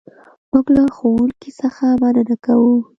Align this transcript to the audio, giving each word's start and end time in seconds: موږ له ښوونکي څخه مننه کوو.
موږ 0.51 0.65
له 0.75 0.83
ښوونکي 0.95 1.51
څخه 1.61 1.85
مننه 2.01 2.35
کوو. 2.45 2.75